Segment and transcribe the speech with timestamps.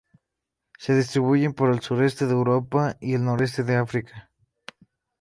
[0.79, 4.31] Se distribuyen por el suroeste de Europa y el noroeste de África.